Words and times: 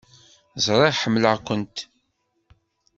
Ẓriɣ 0.65 0.93
ḥemmleɣ-kent. 1.01 1.77